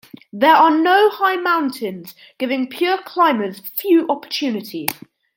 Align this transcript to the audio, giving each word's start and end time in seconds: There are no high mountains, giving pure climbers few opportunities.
There 0.33 0.55
are 0.55 0.71
no 0.75 1.11
high 1.11 1.35
mountains, 1.35 2.15
giving 2.39 2.67
pure 2.71 2.97
climbers 3.03 3.59
few 3.59 4.07
opportunities. 4.09 4.89